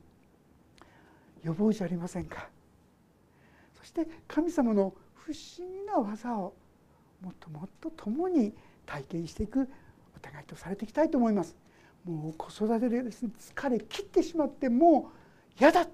[1.42, 2.50] 呼ぼうじゃありませんか
[3.78, 3.84] そ。
[3.84, 6.54] して神様の不思議な技を
[7.22, 8.52] もっともっと共に
[8.84, 9.66] 体験していく
[10.16, 11.54] お互いとされていきたいと思います。
[12.04, 15.86] もう子育てでですね疲れ切ってしまってもう嫌だ。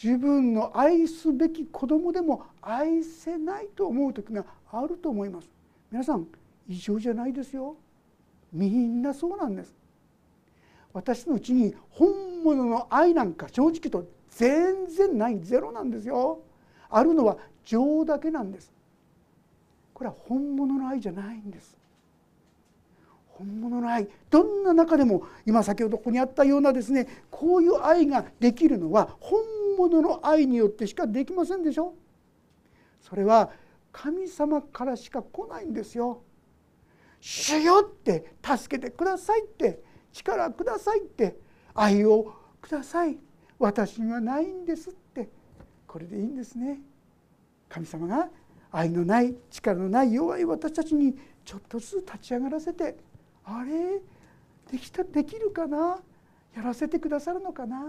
[0.00, 5.50] 自分の愛すべき子供でも愛せないと思う時があると思います。
[5.90, 6.26] 皆さん
[6.68, 7.76] 異常じゃないですよ。
[8.52, 9.74] みんなそうなんです。
[10.92, 16.42] 私のうちに本物の愛なんか正直と全然ないゼロなんですよ。
[16.90, 18.72] あるのは情だけなんです。
[19.92, 21.77] これは本物の愛じゃないんです。
[23.38, 29.40] 本物の愛どんな中でも今先ほどここにあったようなですねこういう愛ができるのは本
[29.78, 31.94] 物の愛によってしかできませんでしょ
[33.00, 33.50] それは
[33.92, 36.22] 神様からしか来ないんですよ。
[37.20, 39.80] 主よって助けてくださいって
[40.12, 41.36] 力くださいって
[41.74, 43.18] 愛をください。
[43.58, 45.28] 私にはないんですって。
[45.86, 46.80] これでいいんですね。
[47.68, 48.28] 神様が
[48.70, 52.96] 愛のない力のない弱い私たちにちょっとずつ立ち上がらせて
[53.50, 54.00] あれ？
[54.70, 55.98] できたできるかな？
[56.54, 57.82] やらせてくださるのかな？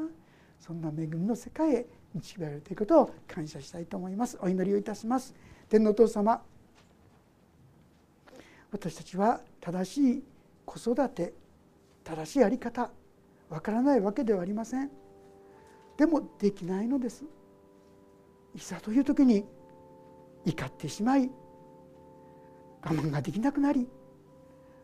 [0.60, 4.38] そんな恵みの世界へ導かれるということを感謝したいと思います。
[4.41, 5.36] お祈りをいたします。
[5.70, 6.41] 天皇お父様
[8.72, 10.24] 私たちは正しい
[10.66, 11.34] 子育て
[12.03, 12.89] 正しい在り方
[13.49, 14.89] わからないわけではありません。
[15.97, 17.26] でもできないのです。
[18.55, 19.45] いざという時に
[20.45, 21.30] 怒ってしまい
[22.82, 23.88] 我慢ができなくなり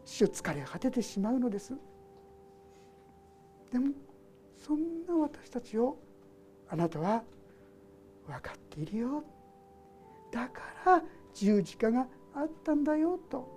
[0.06, 1.74] 主疲れ果ててしまうのです。
[3.72, 3.92] でも
[4.58, 5.98] そんな私たちを
[6.70, 7.24] あなたは
[8.28, 9.24] 分かっているよ。
[10.32, 11.04] だから
[11.34, 13.54] 十字架があったんだよと。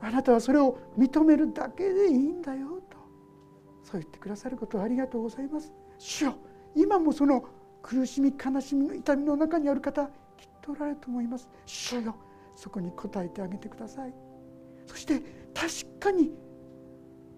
[0.00, 2.96] あなたはそれを認めるだけでいいんだよと。
[3.82, 5.72] そう言ってくださることをありがとうございます。
[5.98, 6.34] 主よ
[6.74, 7.44] 今もその
[7.82, 10.10] 苦しみ悲しみの痛みの中にある方きっ
[10.60, 11.48] とおられると思います。
[11.66, 12.14] 主よ
[12.54, 14.27] そこに応えてあげてください。
[14.88, 15.20] そして
[15.54, 16.32] 確かに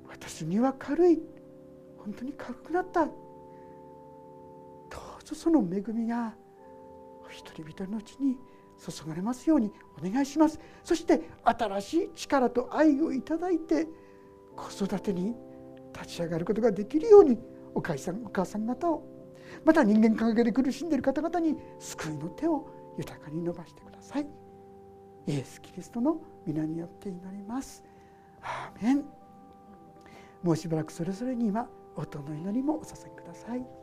[0.08, 1.20] 私には軽い
[1.98, 3.04] 本当に軽くなった。
[3.04, 3.12] ど
[5.20, 6.34] うぞその恵みが
[7.24, 8.36] お一人一人のうちに
[8.78, 9.70] 注がれますように
[10.02, 10.58] お願いします。
[10.82, 13.86] そして新しい力と愛をいただいて
[14.56, 15.34] 子育てに
[15.92, 17.38] 立ち上がることができるように
[17.74, 19.04] お母さんお母さん方を
[19.64, 24.26] また人間関係で苦しんでいる方々に救いの手を豊かに伸ばしてください。
[25.26, 27.84] イエス・キリストの皆によって祈ります。
[28.42, 29.04] アーメン。
[30.42, 33.79] もうしばらくそれぞれに今音の祈りもお捧げください。